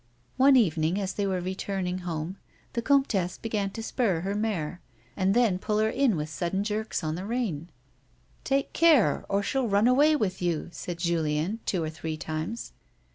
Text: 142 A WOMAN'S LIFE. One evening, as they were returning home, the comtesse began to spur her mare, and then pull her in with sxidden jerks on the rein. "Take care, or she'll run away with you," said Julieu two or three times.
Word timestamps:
142 0.37 0.39
A 0.39 0.49
WOMAN'S 0.49 0.49
LIFE. 0.49 0.49
One 0.49 0.65
evening, 0.95 1.03
as 1.03 1.13
they 1.13 1.27
were 1.27 1.45
returning 1.45 1.97
home, 1.99 2.37
the 2.73 2.81
comtesse 2.81 3.37
began 3.37 3.69
to 3.69 3.83
spur 3.83 4.21
her 4.21 4.33
mare, 4.33 4.81
and 5.15 5.35
then 5.35 5.59
pull 5.59 5.77
her 5.77 5.91
in 5.91 6.15
with 6.15 6.27
sxidden 6.27 6.63
jerks 6.63 7.03
on 7.03 7.13
the 7.13 7.23
rein. 7.23 7.69
"Take 8.43 8.73
care, 8.73 9.23
or 9.29 9.43
she'll 9.43 9.67
run 9.69 9.87
away 9.87 10.15
with 10.15 10.41
you," 10.41 10.69
said 10.71 10.97
Julieu 10.97 11.59
two 11.67 11.83
or 11.83 11.91
three 11.91 12.17
times. 12.17 12.71